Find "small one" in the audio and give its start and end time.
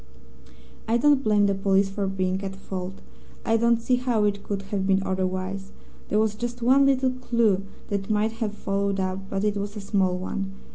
9.81-10.55